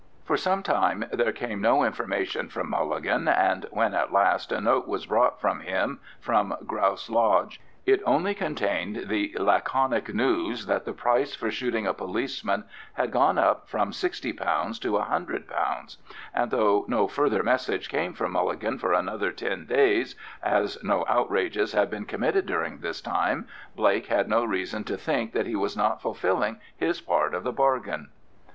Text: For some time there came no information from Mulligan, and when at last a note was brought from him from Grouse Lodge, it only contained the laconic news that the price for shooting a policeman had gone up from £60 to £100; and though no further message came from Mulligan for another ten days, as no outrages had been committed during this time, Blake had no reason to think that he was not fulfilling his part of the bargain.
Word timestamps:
For 0.25 0.35
some 0.35 0.63
time 0.63 1.05
there 1.13 1.31
came 1.31 1.61
no 1.61 1.83
information 1.83 2.49
from 2.49 2.71
Mulligan, 2.71 3.27
and 3.27 3.67
when 3.69 3.93
at 3.93 4.11
last 4.11 4.51
a 4.51 4.59
note 4.59 4.87
was 4.87 5.05
brought 5.05 5.39
from 5.39 5.59
him 5.59 5.99
from 6.19 6.55
Grouse 6.65 7.07
Lodge, 7.07 7.61
it 7.85 8.01
only 8.03 8.33
contained 8.33 9.09
the 9.09 9.35
laconic 9.37 10.11
news 10.11 10.65
that 10.65 10.85
the 10.85 10.93
price 10.93 11.35
for 11.35 11.51
shooting 11.51 11.85
a 11.85 11.93
policeman 11.93 12.63
had 12.93 13.11
gone 13.11 13.37
up 13.37 13.69
from 13.69 13.91
£60 13.91 14.81
to 14.81 14.91
£100; 14.93 15.97
and 16.33 16.49
though 16.49 16.83
no 16.87 17.07
further 17.07 17.43
message 17.43 17.87
came 17.87 18.15
from 18.15 18.31
Mulligan 18.31 18.79
for 18.79 18.93
another 18.93 19.31
ten 19.31 19.67
days, 19.67 20.15
as 20.41 20.83
no 20.83 21.05
outrages 21.07 21.73
had 21.73 21.91
been 21.91 22.05
committed 22.05 22.47
during 22.47 22.79
this 22.79 23.01
time, 23.01 23.47
Blake 23.75 24.07
had 24.07 24.27
no 24.27 24.43
reason 24.43 24.83
to 24.83 24.97
think 24.97 25.33
that 25.33 25.45
he 25.45 25.55
was 25.55 25.77
not 25.77 26.01
fulfilling 26.01 26.59
his 26.75 26.99
part 27.01 27.35
of 27.35 27.43
the 27.43 27.53
bargain. 27.53 28.09